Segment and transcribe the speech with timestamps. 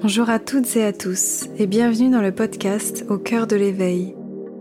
[0.00, 4.14] Bonjour à toutes et à tous et bienvenue dans le podcast Au cœur de l'éveil,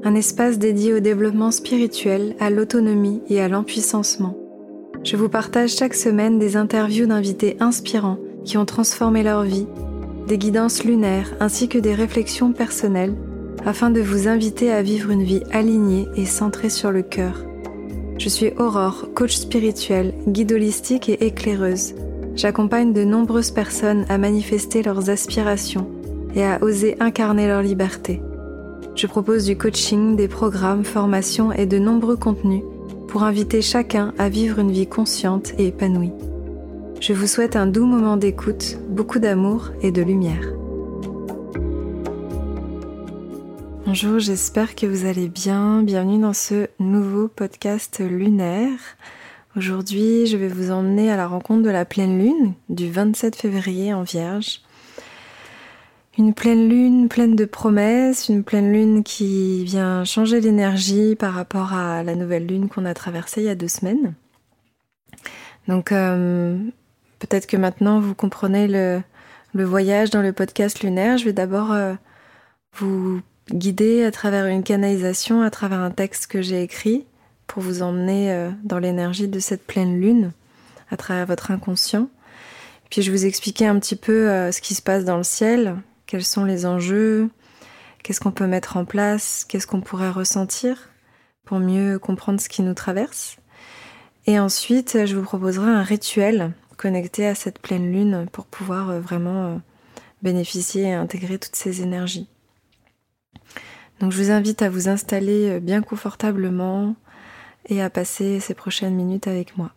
[0.03, 4.35] un espace dédié au développement spirituel, à l'autonomie et à l'empuissancement.
[5.03, 9.67] Je vous partage chaque semaine des interviews d'invités inspirants qui ont transformé leur vie,
[10.27, 13.13] des guidances lunaires ainsi que des réflexions personnelles
[13.63, 17.43] afin de vous inviter à vivre une vie alignée et centrée sur le cœur.
[18.17, 21.93] Je suis Aurore, coach spirituel, guide holistique et éclaireuse
[22.37, 25.89] j'accompagne de nombreuses personnes à manifester leurs aspirations
[26.35, 28.21] et à oser incarner leur liberté.
[28.95, 32.63] Je propose du coaching, des programmes, formations et de nombreux contenus
[33.07, 36.11] pour inviter chacun à vivre une vie consciente et épanouie.
[36.99, 40.53] Je vous souhaite un doux moment d'écoute, beaucoup d'amour et de lumière.
[43.85, 45.81] Bonjour, j'espère que vous allez bien.
[45.81, 48.79] Bienvenue dans ce nouveau podcast lunaire.
[49.57, 53.91] Aujourd'hui, je vais vous emmener à la rencontre de la pleine lune du 27 février
[53.91, 54.61] en Vierge.
[56.19, 61.73] Une pleine lune pleine de promesses, une pleine lune qui vient changer l'énergie par rapport
[61.73, 64.13] à la nouvelle lune qu'on a traversée il y a deux semaines.
[65.67, 66.59] Donc euh,
[67.17, 69.01] peut-être que maintenant vous comprenez le,
[69.55, 71.17] voyage dans le podcast lunaire.
[71.17, 71.95] Je vais d'abord euh,
[72.75, 77.07] vous guider à travers une canalisation, à travers un texte que j'ai écrit
[77.47, 80.31] pour vous emmener euh, dans l'énergie de cette pleine lune
[80.91, 82.09] à travers votre inconscient.
[82.89, 85.75] Puis je vous expliquer un petit peu euh, ce qui se passe dans le ciel,
[86.05, 87.29] quels sont les enjeux,
[88.03, 90.89] qu'est-ce qu'on peut mettre en place, qu'est-ce qu'on pourrait ressentir
[91.45, 93.37] pour mieux comprendre ce qui nous traverse.
[94.25, 98.99] Et ensuite, je vous proposerai un rituel connecté à cette pleine lune pour pouvoir euh,
[98.99, 99.61] vraiment
[100.21, 102.27] bénéficier et intégrer toutes ces énergies.
[103.99, 106.95] Donc je vous invite à vous installer bien confortablement,
[107.67, 109.73] et à passer ces prochaines minutes avec moi.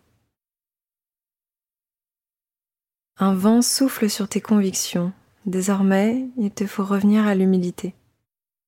[3.19, 5.13] Un vent souffle sur tes convictions.
[5.45, 7.95] Désormais, il te faut revenir à l'humilité.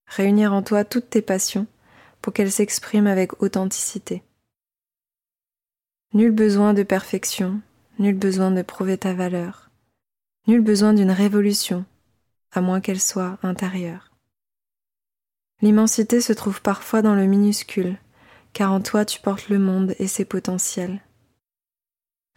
[0.06, 1.66] Réunir en toi toutes tes passions
[2.20, 4.22] pour qu'elles s'expriment avec authenticité.
[6.12, 7.60] Nul besoin de perfection,
[7.98, 9.70] nul besoin de prouver ta valeur,
[10.46, 11.86] nul besoin d'une révolution,
[12.52, 14.12] à moins qu'elle soit intérieure.
[15.62, 17.96] L'immensité se trouve parfois dans le minuscule,
[18.52, 21.00] car en toi tu portes le monde et ses potentiels.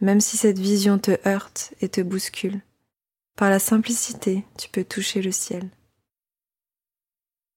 [0.02, 2.62] Même si cette vision te heurte et te bouscule,
[3.36, 5.70] par la simplicité tu peux toucher le ciel.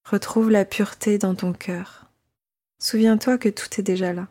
[0.04, 2.06] Retrouve la pureté dans ton cœur.
[2.78, 4.28] Souviens-toi que tout est déjà là.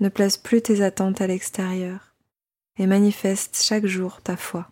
[0.00, 2.14] Ne place plus tes attentes à l'extérieur
[2.78, 4.70] et manifeste chaque jour ta foi.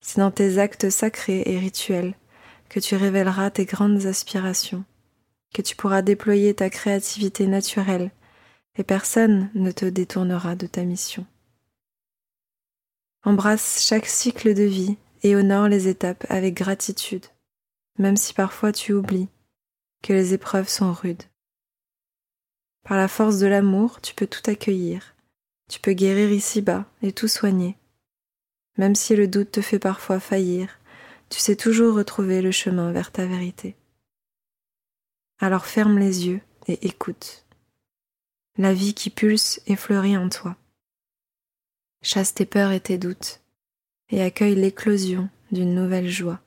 [0.00, 2.14] C'est dans tes actes sacrés et rituels
[2.68, 4.84] que tu révéleras tes grandes aspirations
[5.54, 8.10] que tu pourras déployer ta créativité naturelle
[8.76, 11.26] et personne ne te détournera de ta mission.
[13.24, 17.26] Embrasse chaque cycle de vie et honore les étapes avec gratitude,
[17.98, 19.28] même si parfois tu oublies
[20.02, 21.24] que les épreuves sont rudes.
[22.84, 25.16] Par la force de l'amour, tu peux tout accueillir,
[25.68, 27.76] tu peux guérir ici-bas et tout soigner.
[28.78, 30.78] Même si le doute te fait parfois faillir,
[31.28, 33.74] tu sais toujours retrouver le chemin vers ta vérité.
[35.38, 37.44] Alors ferme les yeux et écoute.
[38.56, 40.56] La vie qui pulse et fleurit en toi.
[42.02, 43.40] Chasse tes peurs et tes doutes
[44.10, 46.40] et accueille l'éclosion d'une nouvelle joie.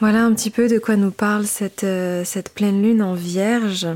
[0.00, 3.86] Voilà un petit peu de quoi nous parle cette, euh, cette pleine lune en vierge.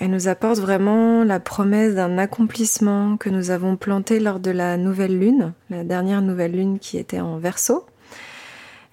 [0.00, 4.76] Elle nous apporte vraiment la promesse d'un accomplissement que nous avons planté lors de la
[4.76, 7.84] nouvelle lune, la dernière nouvelle lune qui était en verso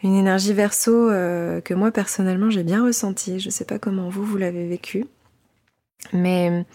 [0.03, 3.39] une énergie verso euh, que moi personnellement j'ai bien ressentie.
[3.39, 5.05] Je ne sais pas comment vous, vous l'avez vécu.
[6.13, 6.65] Mais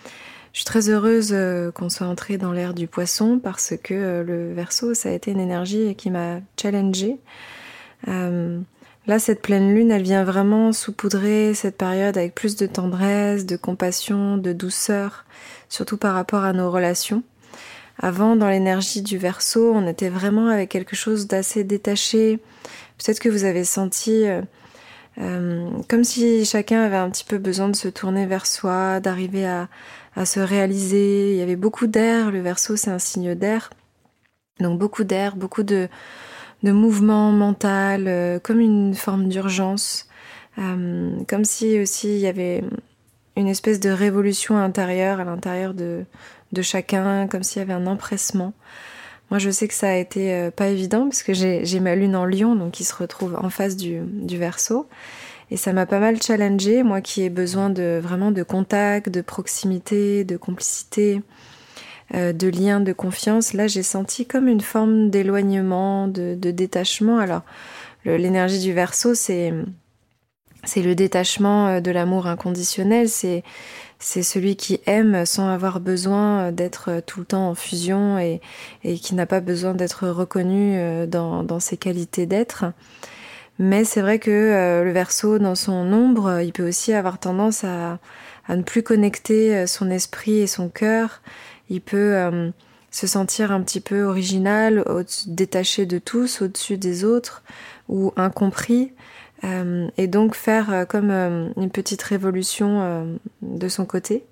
[0.53, 4.25] je suis très heureuse euh, qu'on soit entré dans l'ère du poisson parce que euh,
[4.25, 7.19] le verso, ça a été une énergie qui m'a challengée.
[8.07, 13.57] là, cette pleine lune, elle vient vraiment saupoudrer cette période avec plus de tendresse, de
[13.57, 15.25] compassion, de douceur,
[15.69, 17.23] surtout par rapport à nos relations.
[17.99, 22.41] Avant, dans l'énergie du verso, on était vraiment avec quelque chose d'assez détaché,
[22.99, 24.43] Peut-être que vous avez senti euh,
[25.19, 29.47] euh, comme si chacun avait un petit peu besoin de se tourner vers soi, d'arriver
[29.47, 29.69] à,
[30.25, 31.33] se réaliser.
[31.33, 32.31] Il y avait beaucoup d'air.
[32.31, 33.71] Le verso, c'est un signe d'air.
[34.61, 35.89] Donc beaucoup d'air, beaucoup de,
[36.63, 40.09] de mouvement mental, euh, comme une forme d'urgence.
[40.57, 42.63] comme si aussi il y avait
[43.37, 46.05] une espèce de révolution intérieure à l'intérieur de,
[46.53, 48.53] de chacun, comme s'il y avait un empressement.
[49.31, 52.15] Moi, je sais que ça a été euh, pas évident parce que j'ai ma lune
[52.17, 54.87] en lion, donc qui se retrouve en face du, du verso.
[55.51, 59.23] Et ça m'a pas mal challengé, moi qui ai besoin de vraiment de contact, de
[59.23, 61.23] proximité, de complicité.
[62.13, 63.55] de lien, de confiance.
[63.55, 67.19] Là, j'ai senti comme une forme d'éloignement, de, détachement.
[67.19, 67.41] Alors,
[68.05, 69.55] l'énergie du verso, c'est
[70.65, 73.43] c'est le détachement de l'amour inconditionnel, c'est
[74.03, 78.41] c'est celui qui aime sans avoir besoin d'être tout le temps en fusion et,
[78.83, 82.65] qui n'a pas besoin d'être reconnu dans, dans ses qualités d'être.
[83.59, 87.65] Mais c'est vrai que euh, le verso, dans son ombre, il peut aussi avoir tendance
[87.65, 87.99] à,
[88.49, 91.23] ne plus connecter euh, son esprit et son cœur.
[91.69, 92.51] Il peut euh,
[92.91, 94.85] se sentir un petit peu original,
[95.27, 97.43] détaché de tous, au-dessus des autres,
[97.89, 98.93] ou incompris.
[99.43, 104.25] Et donc faire comme une petite révolution de son côté.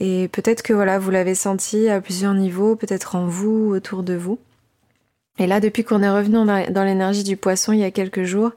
[0.00, 4.14] Et peut-être que voilà, vous l'avez senti à plusieurs niveaux, peut-être en vous, autour de
[4.14, 4.38] vous.
[5.38, 8.52] Et là, depuis qu'on est revenu dans l'énergie du poisson il y a quelques jours,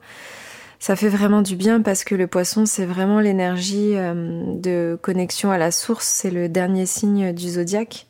[0.80, 5.50] ça fait vraiment du bien parce que le poisson, c'est vraiment l'énergie euh, de connexion
[5.50, 6.06] à la source.
[6.06, 8.06] C'est le dernier signe du zodiaque.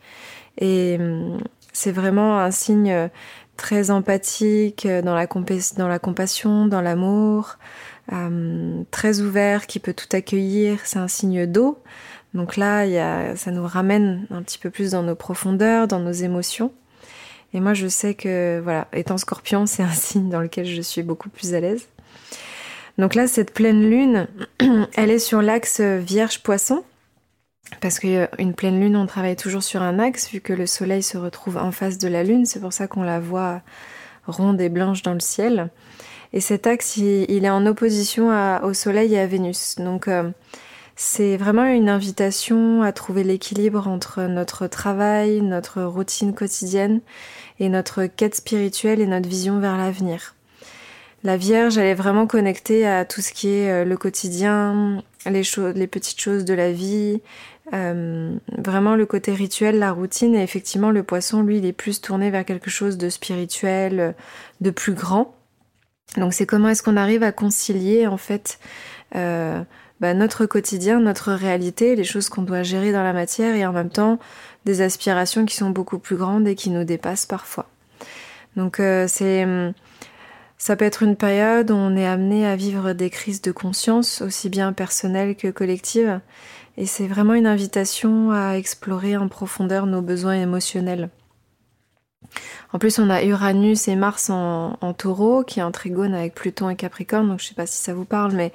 [0.58, 1.38] Et euh,
[1.72, 3.08] c'est vraiment un signe euh,
[3.58, 5.28] très empathique dans la,
[5.78, 7.58] dans la compassion, dans l'amour,
[8.92, 10.80] très ouvert, qui peut tout accueillir.
[10.86, 11.80] C'est un signe d'eau.
[12.34, 12.86] Donc là,
[13.36, 16.72] ça nous ramène un petit peu plus dans nos profondeurs, dans nos émotions.
[17.54, 21.04] Et moi, je sais que, voilà, étant scorpion, c'est un signe dans lequel je suis
[21.04, 21.88] beaucoup plus à l'aise.
[22.98, 24.28] Donc là, cette pleine lune,
[24.96, 26.84] elle est sur l'axe vierge-poisson.
[27.82, 31.04] Parce qu'une euh, pleine lune, on travaille toujours sur un axe, vu que le soleil
[31.04, 32.46] se retrouve en face de la lune.
[32.46, 33.62] C'est pour ça qu'on la voit
[34.26, 35.70] ronde et blanche dans le ciel.
[36.34, 38.30] Et cet axe, il, est en opposition
[38.64, 39.76] au soleil et à Vénus.
[39.78, 40.30] Donc, euh,
[40.96, 47.02] c'est vraiment une invitation à trouver l'équilibre entre notre travail, notre routine quotidienne
[47.60, 50.36] et notre quête spirituelle et notre vision vers l'avenir.
[51.24, 55.44] La Vierge, elle est vraiment connectée à tout ce qui est euh, le quotidien, les,
[55.44, 57.22] choses, les petites choses de la vie,
[57.74, 60.36] euh, vraiment le côté rituel, la routine.
[60.36, 64.16] Et effectivement, le poisson, lui, il est plus tourné vers quelque chose de spirituel,
[64.62, 65.36] de plus grand.
[66.16, 68.60] Donc c'est comment est-ce qu'on arrive à concilier en fait
[69.16, 69.62] euh,
[70.00, 73.74] bah, notre quotidien, notre réalité, les choses qu'on doit gérer dans la matière et en
[73.74, 74.18] même temps
[74.64, 77.68] des aspirations qui sont beaucoup plus grandes et qui nous dépassent parfois.
[78.56, 79.46] Donc euh, c'est
[80.58, 84.22] ça peut être une période où on est amené à vivre des crises de conscience,
[84.22, 86.20] aussi bien personnelles que collectives,
[86.78, 91.10] et c'est vraiment une invitation à explorer en profondeur nos besoins émotionnels.
[92.74, 96.70] En plus, on a Uranus et Mars en, taureau, qui est en trigone avec Pluton
[96.70, 98.52] et Capricorne, donc je sais pas si ça vous parle, mais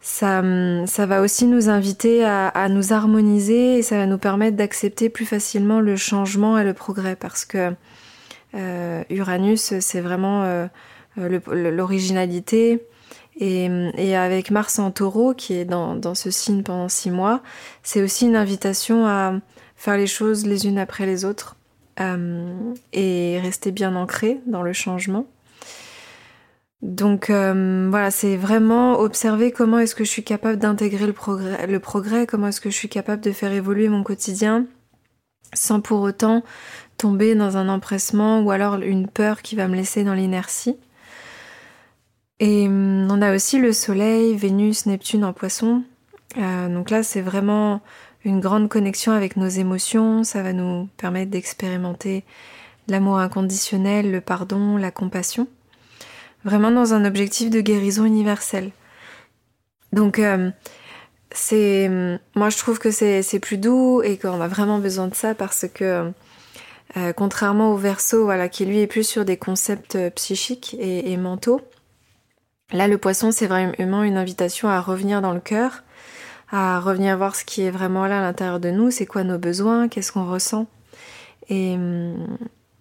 [0.00, 5.10] ça, va aussi nous inviter à, à, nous harmoniser et ça va nous permettre d'accepter
[5.10, 7.74] plus facilement le changement et le progrès parce que
[8.54, 10.66] euh, Uranus, c'est vraiment euh,
[11.16, 12.82] l'originalité.
[13.36, 17.42] Et, avec Mars en taureau, qui est dans, ce signe pendant six mois,
[17.82, 19.34] c'est aussi une invitation à
[19.76, 21.56] faire les choses les unes après les autres
[22.00, 25.26] euh, et rester bien ancré dans le changement.
[26.82, 31.12] Donc euh, voilà, c'est vraiment observer comment est-ce que je suis capable d'intégrer le
[31.78, 34.66] progrès, comment est-ce que je suis capable de faire évoluer mon quotidien
[35.52, 36.42] sans pour autant
[36.96, 40.76] tomber dans un empressement ou alors une peur qui va me laisser dans l'inertie.
[42.40, 45.84] Et hum, on a aussi le Soleil, Vénus, Neptune en poisson.
[46.36, 47.80] Euh, donc là, c'est vraiment
[48.24, 50.24] une grande connexion avec nos émotions.
[50.24, 52.24] Ça va nous permettre d'expérimenter
[52.88, 55.46] l'amour inconditionnel, le pardon, la compassion
[56.44, 58.70] vraiment dans un objectif de guérison universelle.
[59.92, 60.50] Donc euh,
[61.32, 61.88] c'est
[62.34, 65.66] moi je trouve que c'est plus doux et qu'on a vraiment besoin de ça parce
[65.72, 66.10] que
[66.96, 71.12] euh, contrairement au verso voilà qui lui est plus sur des concepts euh, psychiques et,
[71.12, 71.60] et mentaux
[72.72, 75.84] là le poisson c'est vraiment une invitation à revenir dans le cœur
[76.52, 79.38] à revenir voir ce qui est vraiment là à l'intérieur de nous c'est quoi nos
[79.38, 80.66] besoins qu'est-ce qu'on ressent
[81.48, 81.76] et,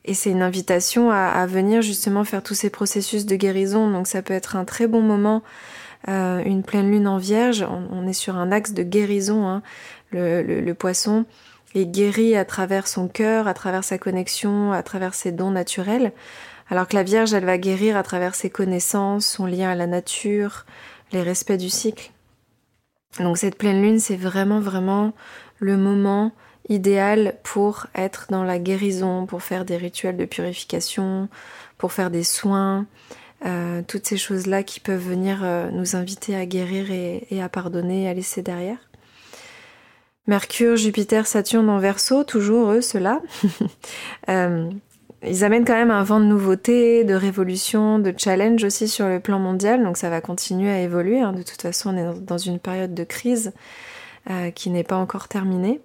[0.10, 3.92] et c'est une invitation à, venir justement faire tous ces processus de guérison.
[3.92, 5.44] Donc ça peut être un très bon moment,
[6.08, 7.64] euh, une pleine lune en vierge.
[7.92, 9.48] On, est sur un axe de guérison.
[9.48, 9.62] Hein.
[10.12, 11.26] Le, poisson
[11.76, 16.12] est guéri à travers son cœur, à travers sa connexion, à travers ses dons naturels.
[16.70, 19.88] Alors que la Vierge, elle va guérir à travers ses connaissances, son lien à la
[19.88, 20.66] nature,
[21.12, 22.12] les respects du cycle.
[23.20, 25.14] Donc cette pleine lune, c'est vraiment, vraiment
[25.58, 26.32] le moment
[26.70, 31.28] idéal pour être dans la guérison, pour faire des rituels de purification,
[31.80, 32.86] pour faire des soins,
[33.46, 38.08] euh, toutes ces choses-là qui peuvent venir euh, nous inviter à guérir et, à pardonner
[38.08, 38.78] à laisser derrière.
[40.28, 43.22] Mercure, Jupiter, Saturne en verso, toujours eux, ceux-là.
[44.28, 44.70] Euh,
[45.24, 49.20] ils amènent quand même un vent de nouveauté, de révolution, de challenge aussi sur le
[49.20, 51.20] plan mondial, donc ça va continuer à évoluer.
[51.20, 51.34] Hein.
[51.34, 53.54] De toute façon, on est dans une période de crise
[54.54, 55.82] qui n'est pas encore terminée.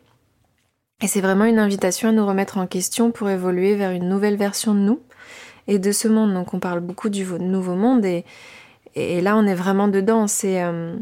[1.03, 4.37] Et c'est vraiment une invitation à nous remettre en question pour évoluer vers une nouvelle
[4.37, 5.01] version de nous
[5.67, 6.33] et de ce monde.
[6.35, 8.25] Donc on parle beaucoup du nouveau monde et,
[8.95, 10.27] et là on est vraiment dedans.
[10.27, 10.97] C'est euh,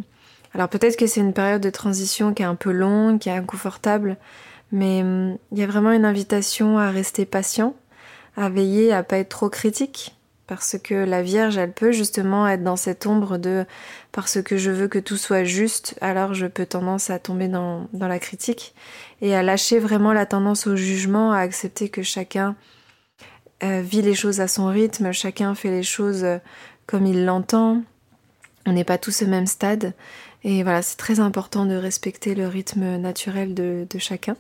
[0.55, 3.33] alors peut-être que c'est une période de transition qui est un peu longue, qui est
[3.33, 4.17] inconfortable,
[4.71, 7.75] mais euh, il y a vraiment une invitation à rester patient,
[8.37, 12.63] à veiller à pas être trop critique, parce que la Vierge, elle peut justement être
[12.63, 13.65] dans cette ombre de
[14.11, 17.89] parce que je veux que tout soit juste, alors je peux tendance à tomber dans,
[17.93, 18.75] dans la critique
[19.21, 22.57] et à lâcher vraiment la tendance au jugement, à accepter que chacun
[23.63, 26.39] euh, vit les choses à son rythme, chacun fait les choses euh,
[26.87, 27.83] comme il l'entend.
[28.67, 29.95] On n'est pas tous au même stade.
[30.45, 34.37] Et voilà, c'est très important de respecter le rythme naturel de, de chacun.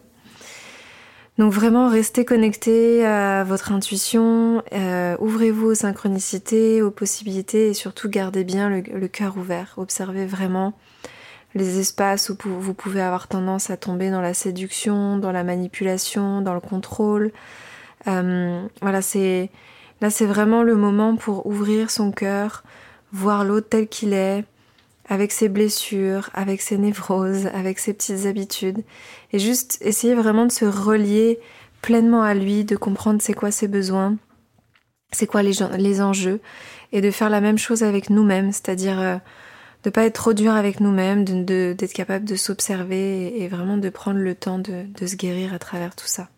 [1.38, 8.10] Donc vraiment, restez connecté à votre intuition, euh, ouvrez-vous aux synchronicités, aux possibilités et surtout
[8.10, 9.74] gardez bien le, le cœur ouvert.
[9.78, 10.74] Observez vraiment
[11.54, 16.42] les espaces où vous pouvez avoir tendance à tomber dans la séduction, dans la manipulation,
[16.42, 17.32] dans le contrôle.
[18.08, 19.50] Euh, voilà, c'est
[20.00, 22.62] là c'est vraiment le moment pour ouvrir son cœur,
[23.12, 24.44] voir l'autre tel qu'il est,
[25.12, 28.82] avec ses blessures, avec ses névroses, avec ses petites habitudes,
[29.34, 31.38] et juste essayer vraiment de se relier
[31.82, 34.16] pleinement à lui, de comprendre c'est quoi ses besoins,
[35.10, 36.40] c'est quoi les, enjeux,
[36.92, 39.16] et de faire la même chose avec nous-mêmes, c'est-à-dire euh,
[39.84, 44.18] de pas être trop dur avec nous-mêmes, d'être capable de s'observer et, vraiment de prendre
[44.18, 46.30] le temps de, de se guérir à travers tout ça.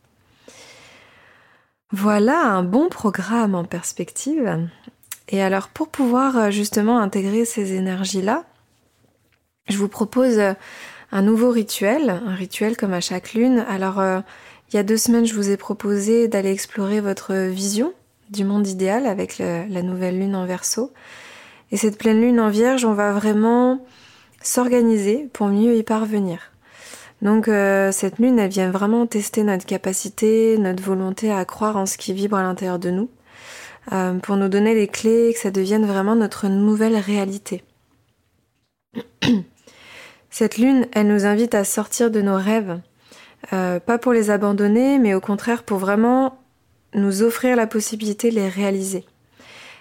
[1.93, 4.69] Voilà un bon programme en perspective.
[5.29, 8.45] Et alors pour pouvoir euh, justement intégrer ces énergies-là,
[9.69, 10.53] je vous propose euh,
[11.13, 13.65] un nouveau rituel, un rituel comme à chaque lune.
[13.69, 14.21] Alors, euh,
[14.71, 17.93] il y a deux semaines, je vous ai proposé d'aller explorer votre vision
[18.31, 20.93] du monde idéal avec la nouvelle lune en verso.
[21.71, 23.85] Et cette pleine lune en vierge, on va vraiment
[24.43, 26.51] s'organiser pour mieux y parvenir.
[27.23, 31.87] Donc euh, cette lune, elle vient vraiment tester notre capacité, notre volonté à croire en
[31.87, 33.11] ce qui vibre à l'intérieur de nous,
[34.23, 37.63] pour nous donner les clés, que ça devienne vraiment notre nouvelle réalité.
[40.37, 42.81] Cette lune, elle nous invite à sortir de nos rêves,
[43.53, 46.41] euh, pas pour les abandonner, mais au contraire pour vraiment
[46.93, 49.05] nous offrir la possibilité de les réaliser.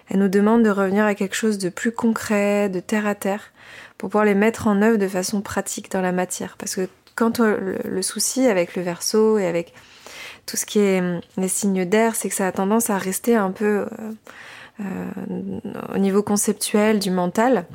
[0.10, 3.52] Elle nous demande de revenir à quelque chose de plus concret, de terre à terre,
[3.98, 6.56] pour pouvoir les mettre en œuvre de façon pratique dans la matière.
[6.60, 9.74] Parce que quand le, souci avec le verso et avec
[10.46, 13.36] tout ce qui est hum, les signes d'air, c'est que ça a tendance à rester
[13.36, 13.88] un peu euh,
[14.82, 15.60] euh,
[15.96, 17.66] au niveau conceptuel du mental.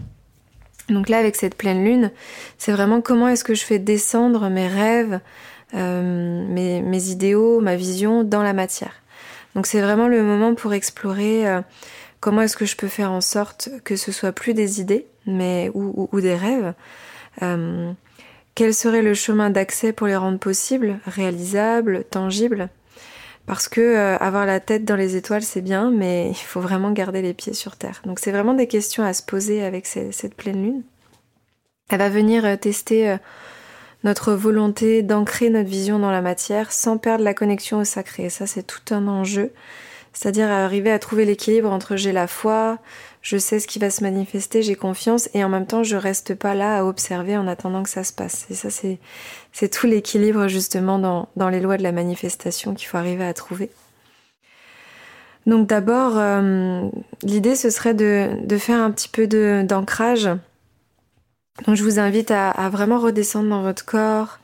[0.88, 2.10] Donc là, avec cette pleine lune,
[2.56, 5.20] c'est vraiment comment est-ce que je fais descendre mes rêves,
[5.74, 9.02] euh, mes, idéaux, ma vision dans la matière.
[9.54, 11.60] Donc c'est vraiment le moment pour explorer euh,
[12.20, 15.70] comment est-ce que je peux faire en sorte que ce soit plus des idées, mais
[15.74, 16.72] ou, ou, des rêves.
[17.42, 17.92] Euh,
[18.54, 22.70] quel serait le chemin d'accès pour les rendre possibles, réalisables, tangibles?
[23.48, 26.92] Parce que euh, avoir la tête dans les étoiles c'est bien, mais il faut vraiment
[26.92, 28.02] garder les pieds sur terre.
[28.04, 30.82] Donc c'est vraiment des questions à se poser avec cette pleine lune.
[31.88, 33.16] Elle va venir euh, tester euh,
[34.04, 38.26] notre volonté d'ancrer notre vision dans la matière sans perdre la connexion au sacré.
[38.26, 39.50] Et ça c'est tout un enjeu.
[40.12, 42.78] C'est-à-dire arriver à trouver l'équilibre entre j'ai la foi,
[43.22, 46.34] je sais ce qui va se manifester, j'ai confiance et en même temps je reste
[46.34, 48.46] pas là à observer en attendant que ça se passe.
[48.50, 53.24] Et ça c'est tout l'équilibre justement dans, les lois de la manifestation qu'il faut arriver
[53.24, 53.70] à trouver.
[55.46, 56.88] Donc d'abord euh,
[57.22, 60.28] l'idée ce serait de, faire un petit peu d'ancrage.
[61.66, 64.38] Donc je vous invite à vraiment redescendre dans votre corps,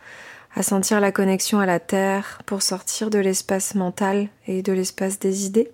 [0.57, 5.19] à sentir la connexion à la terre pour sortir de l'espace mental et de l'espace
[5.19, 5.71] des idées.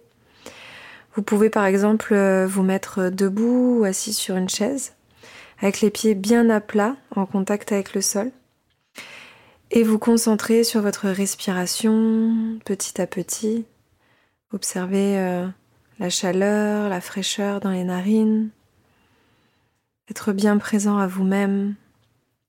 [1.15, 4.95] Vous pouvez par exemple euh, vous mettre debout ou assis sur une chaise,
[5.59, 8.31] avec les pieds bien à plat, en contact avec le sol,
[9.73, 13.67] et vous concentrer sur votre respiration petit à petit.
[14.53, 15.47] Observez euh,
[15.99, 18.51] la chaleur, la fraîcheur dans les narines,
[20.09, 21.75] être bien présent à vous-même,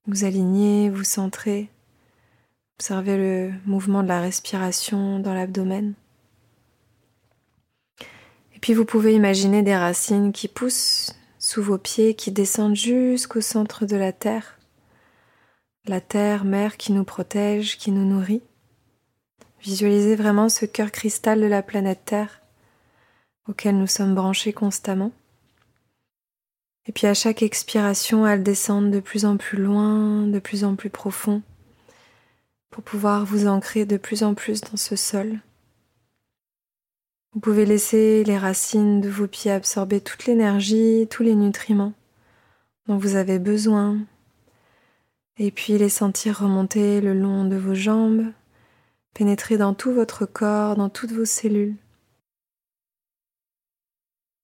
[0.08, 1.70] vous aligner, vous centrer,
[2.78, 5.94] observez le mouvement de la respiration dans l'abdomen.
[8.62, 13.86] Puis vous pouvez imaginer des racines qui poussent sous vos pieds, qui descendent jusqu'au centre
[13.88, 14.60] de la terre.
[15.86, 18.44] La terre, mère qui nous protège, qui nous nourrit.
[19.62, 22.42] Visualisez vraiment ce cœur cristal de la planète Terre
[23.48, 25.12] auquel nous sommes branchés constamment.
[26.88, 30.76] Et puis à chaque expiration, elle descend de plus en plus loin, de plus en
[30.76, 31.42] plus profond,
[32.70, 35.40] pour pouvoir vous ancrer de plus en plus dans ce sol.
[37.34, 41.94] Vous pouvez laisser les racines de vos pieds absorber toute l'énergie, tous les nutriments
[42.88, 44.00] dont vous avez besoin,
[45.38, 48.26] et puis les sentir remonter le long de vos jambes
[49.14, 51.76] pénétrer dans tout votre corps, dans toutes vos cellules.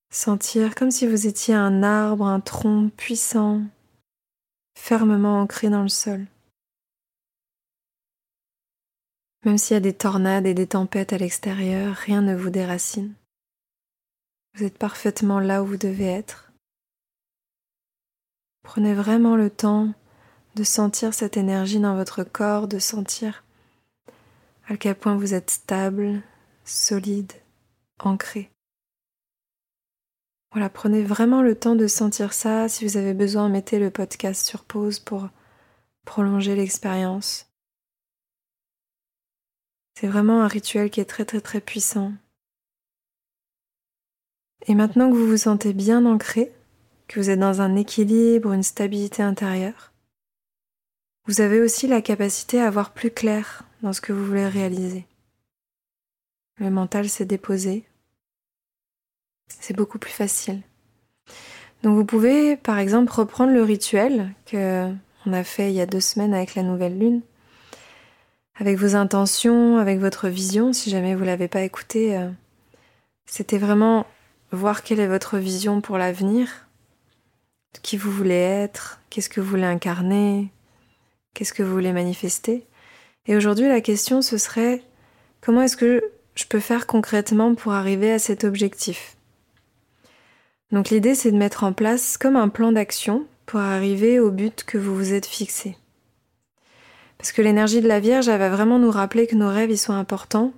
[0.09, 3.61] Sentir comme si vous étiez un arbre, un tronc puissant,
[4.77, 6.25] fermement ancré dans le sol.
[9.47, 13.13] Même s'il y a des tornades et des tempêtes à l'extérieur, rien ne vous déracine.
[14.53, 16.51] Vous êtes parfaitement là où vous devez être.
[18.63, 19.93] Prenez vraiment le temps
[20.55, 23.45] de sentir cette énergie dans votre corps, de sentir
[24.67, 26.21] à quel point vous êtes stable,
[26.65, 27.31] solide,
[27.99, 28.51] ancré.
[30.51, 32.67] Voilà, prenez vraiment le temps de sentir ça.
[32.67, 35.29] Si vous avez besoin, mettez le podcast sur pause pour
[36.03, 37.47] prolonger l'expérience.
[39.99, 42.13] C'est vraiment un rituel qui est très très très puissant.
[44.67, 46.51] Et maintenant que vous vous sentez bien ancré,
[47.07, 49.91] que vous êtes dans un équilibre, une stabilité intérieure,
[51.25, 55.07] vous avez aussi la capacité à voir plus clair dans ce que vous voulez réaliser.
[56.57, 57.83] Le mental s'est déposé.
[59.47, 60.61] C'est beaucoup plus facile.
[61.81, 64.93] Donc vous pouvez par exemple reprendre le rituel que
[65.25, 67.23] on a fait il y a deux semaines avec la nouvelle lune,
[68.59, 70.73] avec vos intentions, avec votre vision.
[70.73, 72.29] Si jamais vous l'avez pas écouté, euh,
[73.25, 74.05] c'était vraiment
[74.51, 76.67] voir quelle est votre vision pour l'avenir,
[77.83, 80.51] qui vous voulez être, qu'est-ce que vous voulez incarner,
[81.33, 82.65] qu'est-ce que vous voulez manifester.
[83.27, 84.81] Et aujourd'hui, la question, ce serait
[85.41, 86.01] comment est-ce que
[86.35, 89.17] je peux faire concrètement pour arriver à cet objectif?
[90.71, 94.63] Donc l'idée, c'est de mettre en place comme un plan d'action pour arriver au but
[94.63, 95.77] que vous vous êtes fixé.
[97.17, 99.77] Parce que l'énergie de la Vierge, elle va vraiment nous rappeler que nos rêves, ils
[99.77, 100.53] sont importants,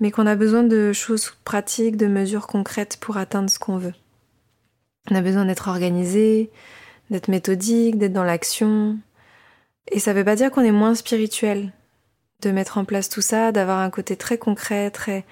[0.00, 3.94] mais qu'on a besoin de choses pratiques, de mesures concrètes pour atteindre ce qu'on veut.
[5.10, 6.50] On a besoin d'être organisé,
[7.10, 8.98] d'être méthodique, d'être dans l'action.
[9.90, 11.72] Et ça ne veut pas dire qu'on est moins spirituel
[12.42, 15.24] de mettre en place tout ça, d'avoir un côté très concret, très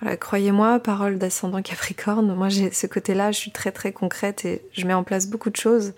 [0.00, 4.62] voilà, croyez-moi, parole d'ascendant Capricorne, moi j'ai ce côté-là, je suis très très concrète et
[4.72, 5.92] je mets en place beaucoup de choses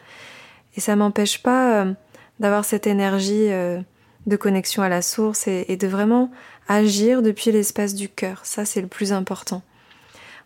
[0.74, 1.92] et ça m'empêche pas euh,
[2.38, 3.80] d'avoir cette énergie euh,
[4.26, 6.30] de connexion à la source et, de vraiment
[6.68, 8.40] agir depuis l'espace du cœur.
[8.44, 9.62] Ça c'est le plus important.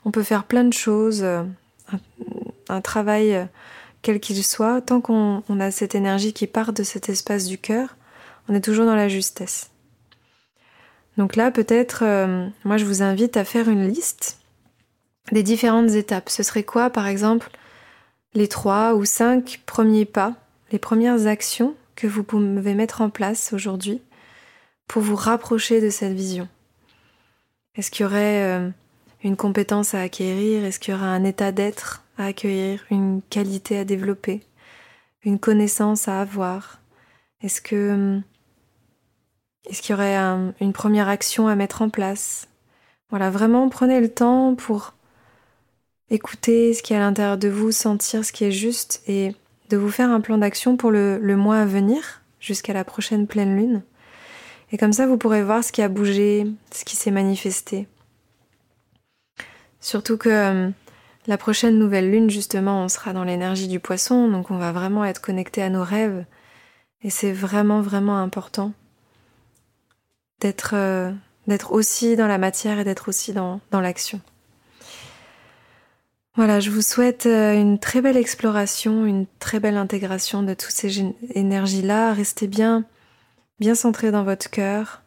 [0.05, 1.43] On peut faire plein de choses, euh,
[2.69, 3.49] un, travail
[4.03, 7.97] quel qu'il soit, tant qu'on a cette énergie qui part de cet espace du cœur,
[8.49, 9.71] on est toujours dans la justesse.
[11.17, 14.39] Donc là, peut-être, euh, moi, je vous invite à faire une liste
[15.33, 16.29] des différentes étapes.
[16.29, 17.51] Ce serait quoi, par exemple,
[18.35, 20.35] les trois ou cinq premiers pas,
[20.73, 24.03] les premières actions que vous pouvez mettre en place aujourd'hui
[24.89, 26.49] pour vous rapprocher de cette vision.
[27.77, 28.71] Est-ce qu'il y aurait euh,
[29.23, 30.65] une compétence à acquérir?
[30.65, 34.43] Est-ce qu'il y aura un état d'être à accueillir Une qualité à développer?
[35.25, 36.81] Une connaissance à avoir?
[37.41, 37.61] Est-ce
[39.67, 40.17] est-ce qu'il y aurait
[40.61, 42.49] une première action à mettre en place?
[43.09, 44.95] Voilà, vraiment prenez le temps pour
[46.11, 49.35] écouter ce qui est à l'intérieur de vous, sentir ce qui est juste et
[49.71, 53.27] de vous faire un plan d'action pour le, le mois à venir, jusqu'à la prochaine
[53.27, 53.83] pleine lune.
[54.73, 57.87] Et comme ça, vous pourrez voir ce qui a bougé, ce qui s'est manifesté.
[59.81, 60.71] Surtout que euh,
[61.27, 65.05] la prochaine nouvelle lune, justement, on sera dans l'énergie du poisson, donc on va vraiment
[65.05, 66.25] être connecté à nos rêves.
[67.03, 68.73] Et c'est vraiment, vraiment important
[70.41, 71.13] d'être euh,
[71.71, 74.21] aussi dans la matière et d'être aussi dans l'action.
[76.37, 80.73] Voilà, je vous souhaite euh, une très belle exploration, une très belle intégration de toutes
[80.73, 82.13] ces énergies-là.
[82.13, 82.85] Restez bien,
[83.61, 85.03] bien centré dans votre cœur.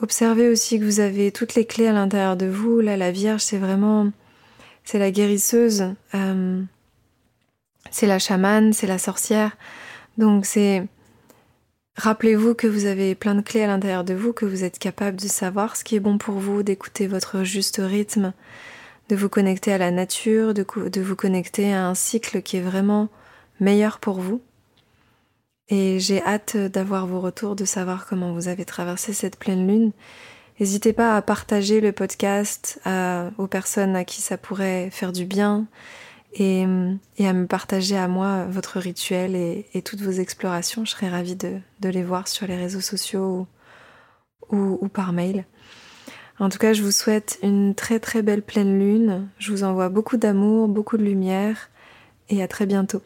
[0.00, 2.80] Observez aussi que vous avez toutes les clés à l'intérieur de vous.
[2.80, 4.10] Là, la Vierge, c'est vraiment,
[4.84, 6.62] c'est la guérisseuse, euh,
[7.90, 9.56] c'est la chamane, c'est la sorcière.
[10.16, 10.86] Donc c'est
[11.96, 15.20] Rappelez-vous que vous avez plein de clés à l'intérieur de vous, que vous êtes capable
[15.20, 18.32] de savoir ce qui est bon pour vous, d'écouter votre juste rythme,
[19.12, 20.64] de vous connecter à la nature, de,
[21.02, 23.10] vous connecter à un cycle qui est vraiment
[23.60, 24.40] meilleur pour vous.
[25.68, 29.92] Et j'ai hâte d'avoir vos retours, de savoir comment vous avez traversé cette pleine lune.
[30.58, 32.80] N'hésitez pas à partager le podcast
[33.36, 35.66] aux personnes à qui ça pourrait faire du bien
[36.32, 40.86] et, à me partager à moi votre rituel et, toutes vos explorations.
[40.86, 43.46] Je serais ravie de, les voir sur les réseaux sociaux
[44.48, 45.44] ou, ou par mail.
[46.42, 49.28] En tout cas, je vous souhaite une très très belle pleine lune.
[49.38, 51.70] Je vous envoie beaucoup d'amour, beaucoup de lumière
[52.30, 53.00] et à très bientôt.